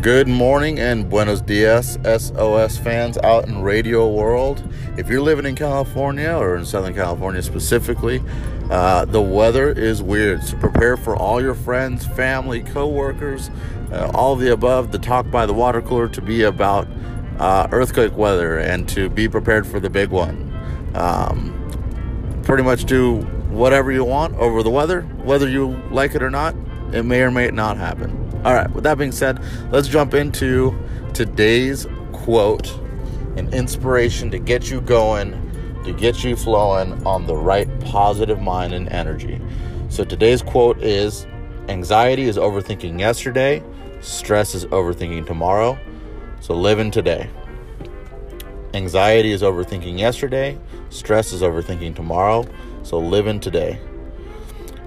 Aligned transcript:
Good 0.00 0.26
morning 0.26 0.78
and 0.78 1.08
buenos 1.08 1.40
dias, 1.40 1.98
SOS 2.04 2.78
fans 2.78 3.18
out 3.18 3.46
in 3.46 3.62
radio 3.62 4.08
world. 4.08 4.62
If 4.96 5.08
you're 5.08 5.20
living 5.20 5.44
in 5.44 5.54
California 5.54 6.30
or 6.30 6.56
in 6.56 6.64
Southern 6.64 6.94
California 6.94 7.42
specifically, 7.42 8.22
uh, 8.70 9.04
the 9.04 9.20
weather 9.20 9.70
is 9.70 10.02
weird. 10.02 10.42
So 10.42 10.56
prepare 10.56 10.96
for 10.96 11.16
all 11.16 11.40
your 11.40 11.54
friends, 11.54 12.06
family, 12.06 12.62
co-workers, 12.62 13.50
uh, 13.92 14.10
all 14.14 14.34
the 14.34 14.52
above. 14.52 14.92
The 14.92 14.98
talk 14.98 15.30
by 15.30 15.46
the 15.46 15.54
water 15.54 15.82
cooler 15.82 16.08
to 16.08 16.20
be 16.20 16.42
about 16.42 16.88
uh, 17.38 17.68
earthquake 17.70 18.16
weather 18.16 18.58
and 18.58 18.88
to 18.90 19.08
be 19.08 19.28
prepared 19.28 19.66
for 19.66 19.78
the 19.78 19.90
big 19.90 20.10
one. 20.10 20.52
Um, 20.94 22.40
pretty 22.44 22.62
much 22.62 22.84
do 22.86 23.18
whatever 23.50 23.92
you 23.92 24.04
want 24.04 24.34
over 24.36 24.62
the 24.62 24.70
weather, 24.70 25.02
whether 25.22 25.48
you 25.48 25.80
like 25.90 26.14
it 26.14 26.22
or 26.22 26.30
not. 26.30 26.54
It 26.92 27.04
may 27.04 27.22
or 27.22 27.30
may 27.30 27.48
not 27.48 27.76
happen. 27.76 28.21
All 28.44 28.54
right, 28.54 28.68
with 28.72 28.82
that 28.84 28.98
being 28.98 29.12
said, 29.12 29.40
let's 29.70 29.86
jump 29.86 30.14
into 30.14 30.76
today's 31.14 31.86
quote 32.12 32.76
an 33.36 33.52
inspiration 33.54 34.30
to 34.30 34.38
get 34.38 34.70
you 34.70 34.80
going, 34.80 35.32
to 35.84 35.92
get 35.92 36.22
you 36.22 36.36
flowing 36.36 37.06
on 37.06 37.26
the 37.26 37.36
right 37.36 37.68
positive 37.80 38.40
mind 38.40 38.74
and 38.74 38.88
energy. 38.88 39.40
So 39.88 40.04
today's 40.04 40.42
quote 40.42 40.82
is 40.82 41.26
Anxiety 41.68 42.24
is 42.24 42.36
overthinking 42.36 42.98
yesterday, 42.98 43.62
stress 44.00 44.54
is 44.54 44.66
overthinking 44.66 45.26
tomorrow. 45.26 45.78
So 46.40 46.54
live 46.54 46.78
in 46.78 46.90
today. 46.90 47.30
Anxiety 48.74 49.32
is 49.32 49.42
overthinking 49.42 49.98
yesterday, 49.98 50.58
stress 50.90 51.32
is 51.32 51.42
overthinking 51.42 51.94
tomorrow. 51.94 52.44
So 52.82 52.98
live 52.98 53.28
in 53.28 53.38
today. 53.38 53.80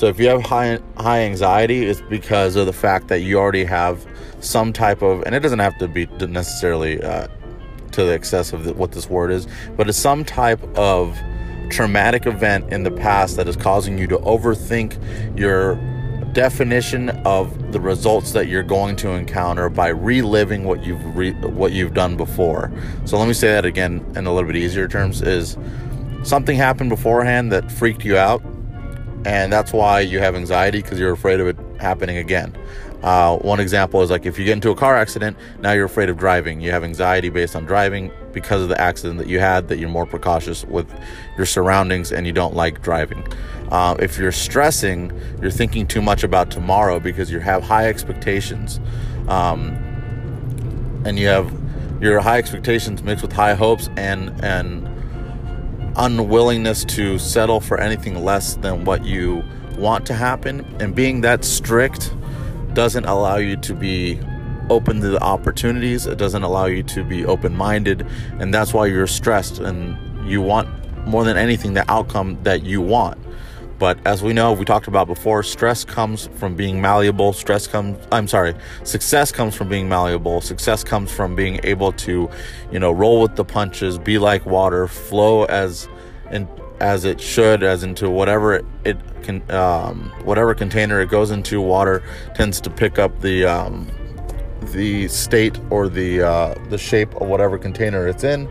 So 0.00 0.06
if 0.06 0.18
you 0.18 0.28
have 0.28 0.40
high 0.40 0.78
high 0.96 1.20
anxiety, 1.24 1.84
it's 1.84 2.00
because 2.00 2.56
of 2.56 2.64
the 2.64 2.72
fact 2.72 3.08
that 3.08 3.20
you 3.20 3.38
already 3.38 3.64
have 3.64 4.06
some 4.40 4.72
type 4.72 5.02
of, 5.02 5.22
and 5.24 5.34
it 5.34 5.40
doesn't 5.40 5.58
have 5.58 5.76
to 5.76 5.88
be 5.88 6.06
necessarily 6.26 7.02
uh, 7.02 7.28
to 7.90 8.04
the 8.04 8.14
excess 8.14 8.54
of 8.54 8.64
the, 8.64 8.72
what 8.72 8.92
this 8.92 9.10
word 9.10 9.30
is, 9.30 9.46
but 9.76 9.90
it's 9.90 9.98
some 9.98 10.24
type 10.24 10.62
of 10.78 11.18
traumatic 11.68 12.24
event 12.24 12.72
in 12.72 12.82
the 12.82 12.90
past 12.90 13.36
that 13.36 13.46
is 13.46 13.56
causing 13.56 13.98
you 13.98 14.06
to 14.06 14.16
overthink 14.20 14.96
your 15.38 15.74
definition 16.32 17.10
of 17.26 17.70
the 17.70 17.78
results 17.78 18.32
that 18.32 18.48
you're 18.48 18.62
going 18.62 18.96
to 18.96 19.10
encounter 19.10 19.68
by 19.68 19.88
reliving 19.88 20.64
what 20.64 20.82
you've 20.82 21.14
re- 21.14 21.34
what 21.42 21.72
you've 21.72 21.92
done 21.92 22.16
before. 22.16 22.72
So 23.04 23.18
let 23.18 23.28
me 23.28 23.34
say 23.34 23.48
that 23.48 23.66
again 23.66 24.02
in 24.16 24.26
a 24.26 24.32
little 24.32 24.50
bit 24.50 24.56
easier 24.56 24.88
terms 24.88 25.20
is 25.20 25.58
something 26.22 26.56
happened 26.56 26.88
beforehand 26.88 27.52
that 27.52 27.70
freaked 27.70 28.02
you 28.02 28.16
out 28.16 28.42
and 29.24 29.52
that's 29.52 29.72
why 29.72 30.00
you 30.00 30.18
have 30.18 30.34
anxiety 30.34 30.82
because 30.82 30.98
you're 30.98 31.12
afraid 31.12 31.40
of 31.40 31.46
it 31.46 31.56
happening 31.80 32.16
again. 32.16 32.56
Uh, 33.02 33.38
one 33.38 33.60
example 33.60 34.02
is 34.02 34.10
like 34.10 34.26
if 34.26 34.38
you 34.38 34.44
get 34.44 34.52
into 34.52 34.70
a 34.70 34.74
car 34.74 34.96
accident, 34.96 35.36
now 35.60 35.72
you're 35.72 35.86
afraid 35.86 36.08
of 36.10 36.18
driving. 36.18 36.60
You 36.60 36.70
have 36.70 36.84
anxiety 36.84 37.30
based 37.30 37.56
on 37.56 37.64
driving 37.64 38.10
because 38.32 38.62
of 38.62 38.68
the 38.68 38.78
accident 38.80 39.18
that 39.18 39.26
you 39.26 39.40
had, 39.40 39.68
that 39.68 39.78
you're 39.78 39.88
more 39.88 40.06
precautious 40.06 40.64
with 40.64 40.92
your 41.36 41.46
surroundings 41.46 42.12
and 42.12 42.26
you 42.26 42.32
don't 42.32 42.54
like 42.54 42.82
driving. 42.82 43.26
Uh, 43.70 43.96
if 43.98 44.18
you're 44.18 44.32
stressing, 44.32 45.12
you're 45.40 45.50
thinking 45.50 45.86
too 45.86 46.02
much 46.02 46.24
about 46.24 46.50
tomorrow 46.50 47.00
because 47.00 47.30
you 47.30 47.40
have 47.40 47.62
high 47.62 47.88
expectations. 47.88 48.80
Um, 49.28 49.76
and 51.06 51.18
you 51.18 51.28
have 51.28 51.50
your 52.02 52.20
high 52.20 52.38
expectations 52.38 53.02
mixed 53.02 53.22
with 53.22 53.32
high 53.32 53.54
hopes 53.54 53.88
and, 53.96 54.28
and 54.44 54.86
unwillingness 55.96 56.84
to 56.84 57.18
settle 57.18 57.60
for 57.60 57.80
anything 57.80 58.24
less 58.24 58.54
than 58.56 58.84
what 58.84 59.04
you 59.04 59.44
want 59.76 60.06
to 60.06 60.14
happen. 60.14 60.64
And 60.80 60.94
being 60.94 61.20
that 61.22 61.44
strict 61.44 62.14
doesn't 62.74 63.04
allow 63.04 63.36
you 63.36 63.56
to 63.56 63.74
be 63.74 64.20
open 64.68 65.00
to 65.00 65.08
the 65.08 65.22
opportunities, 65.22 66.06
it 66.06 66.16
doesn't 66.16 66.42
allow 66.42 66.66
you 66.66 66.82
to 66.84 67.02
be 67.02 67.24
open 67.24 67.56
minded. 67.56 68.06
And 68.38 68.54
that's 68.54 68.72
why 68.72 68.86
you're 68.86 69.06
stressed 69.06 69.58
and 69.58 69.96
you 70.30 70.40
want 70.40 70.68
more 71.06 71.24
than 71.24 71.36
anything 71.36 71.74
the 71.74 71.90
outcome 71.90 72.38
that 72.44 72.62
you 72.62 72.80
want. 72.80 73.18
But 73.80 73.98
as 74.06 74.22
we 74.22 74.34
know, 74.34 74.52
we 74.52 74.66
talked 74.66 74.88
about 74.88 75.06
before, 75.06 75.42
stress 75.42 75.86
comes 75.86 76.28
from 76.34 76.54
being 76.54 76.82
malleable. 76.82 77.32
Stress 77.32 77.66
comes, 77.66 77.96
I'm 78.12 78.28
sorry, 78.28 78.54
success 78.84 79.32
comes 79.32 79.56
from 79.56 79.70
being 79.70 79.88
malleable. 79.88 80.42
Success 80.42 80.84
comes 80.84 81.10
from 81.10 81.34
being 81.34 81.58
able 81.64 81.90
to, 81.92 82.28
you 82.70 82.78
know, 82.78 82.92
roll 82.92 83.22
with 83.22 83.36
the 83.36 83.44
punches, 83.44 83.98
be 83.98 84.18
like 84.18 84.44
water, 84.44 84.86
flow 84.86 85.44
as 85.44 85.88
in, 86.30 86.46
as 86.78 87.06
it 87.06 87.22
should, 87.22 87.62
as 87.62 87.82
into 87.82 88.10
whatever 88.10 88.54
it, 88.54 88.66
it 88.84 88.98
can, 89.22 89.50
um, 89.50 90.12
whatever 90.24 90.54
container 90.54 91.00
it 91.00 91.08
goes 91.08 91.30
into. 91.30 91.62
Water 91.62 92.02
tends 92.34 92.60
to 92.60 92.68
pick 92.68 92.98
up 92.98 93.22
the 93.22 93.46
um, 93.46 93.90
the 94.72 95.08
state 95.08 95.58
or 95.70 95.88
the 95.88 96.20
uh, 96.20 96.54
the 96.68 96.76
shape 96.76 97.14
of 97.14 97.28
whatever 97.28 97.56
container 97.56 98.06
it's 98.06 98.24
in. 98.24 98.46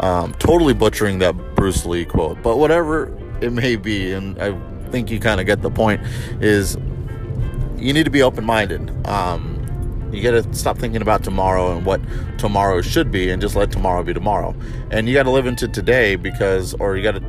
Um, 0.00 0.34
totally 0.34 0.74
butchering 0.74 1.18
that 1.20 1.32
Bruce 1.54 1.86
Lee 1.86 2.04
quote, 2.04 2.42
but 2.42 2.58
whatever 2.58 3.10
it 3.40 3.52
may 3.52 3.76
be, 3.76 4.12
and 4.12 4.40
I 4.40 4.56
think 4.90 5.10
you 5.10 5.20
kind 5.20 5.40
of 5.40 5.46
get 5.46 5.62
the 5.62 5.70
point, 5.70 6.00
is 6.40 6.76
you 7.76 7.92
need 7.92 8.04
to 8.04 8.10
be 8.10 8.22
open 8.22 8.44
minded. 8.44 9.06
Um, 9.06 9.52
you 10.12 10.22
got 10.22 10.42
to 10.42 10.54
stop 10.54 10.78
thinking 10.78 11.02
about 11.02 11.24
tomorrow 11.24 11.76
and 11.76 11.84
what 11.84 12.00
tomorrow 12.38 12.80
should 12.80 13.10
be, 13.10 13.30
and 13.30 13.42
just 13.42 13.56
let 13.56 13.70
tomorrow 13.70 14.02
be 14.02 14.14
tomorrow. 14.14 14.54
And 14.90 15.08
you 15.08 15.14
got 15.14 15.24
to 15.24 15.30
live 15.30 15.46
into 15.46 15.68
today 15.68 16.16
because, 16.16 16.74
or 16.74 16.96
you 16.96 17.02
got 17.02 17.16
to 17.16 17.22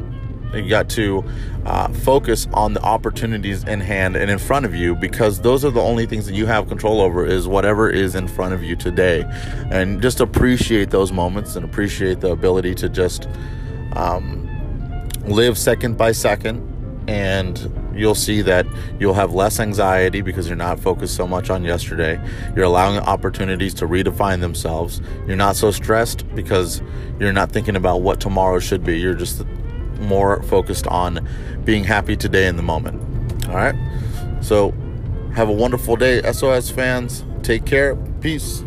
you 0.53 0.69
got 0.69 0.89
to 0.89 1.23
uh, 1.65 1.89
focus 1.89 2.47
on 2.53 2.73
the 2.73 2.81
opportunities 2.81 3.63
in 3.65 3.81
hand 3.81 4.15
and 4.15 4.31
in 4.31 4.39
front 4.39 4.65
of 4.65 4.73
you 4.73 4.95
because 4.95 5.41
those 5.41 5.65
are 5.65 5.71
the 5.71 5.81
only 5.81 6.05
things 6.05 6.25
that 6.25 6.33
you 6.33 6.45
have 6.45 6.67
control 6.69 7.01
over 7.01 7.25
is 7.25 7.47
whatever 7.47 7.89
is 7.89 8.15
in 8.15 8.27
front 8.27 8.53
of 8.53 8.63
you 8.63 8.75
today 8.75 9.25
and 9.71 10.01
just 10.01 10.19
appreciate 10.21 10.89
those 10.89 11.11
moments 11.11 11.55
and 11.55 11.65
appreciate 11.65 12.21
the 12.21 12.31
ability 12.31 12.73
to 12.73 12.87
just 12.87 13.27
um, 13.93 14.46
live 15.27 15.57
second 15.57 15.97
by 15.97 16.11
second 16.11 16.61
and 17.07 17.71
you'll 17.95 18.15
see 18.15 18.41
that 18.41 18.65
you'll 18.99 19.13
have 19.13 19.33
less 19.33 19.59
anxiety 19.59 20.21
because 20.21 20.47
you're 20.47 20.55
not 20.55 20.79
focused 20.79 21.15
so 21.15 21.25
much 21.25 21.49
on 21.49 21.63
yesterday. 21.63 22.21
You're 22.55 22.65
allowing 22.65 22.99
opportunities 22.99 23.73
to 23.75 23.87
redefine 23.87 24.41
themselves. 24.41 25.01
You're 25.25 25.37
not 25.37 25.55
so 25.55 25.71
stressed 25.71 26.27
because 26.35 26.81
you're 27.19 27.33
not 27.33 27.51
thinking 27.51 27.75
about 27.75 28.01
what 28.01 28.19
tomorrow 28.19 28.59
should 28.59 28.83
be. 28.83 28.99
You're 28.99 29.15
just 29.15 29.45
more 29.99 30.43
focused 30.43 30.85
on 30.87 31.27
being 31.63 31.83
happy 31.83 32.15
today 32.15 32.47
in 32.47 32.57
the 32.57 32.63
moment. 32.63 33.01
All 33.47 33.55
right? 33.55 33.75
So, 34.41 34.73
have 35.33 35.49
a 35.49 35.53
wonderful 35.53 35.95
day, 35.95 36.21
SOS 36.31 36.69
fans. 36.69 37.23
Take 37.41 37.65
care. 37.65 37.95
Peace. 38.21 38.63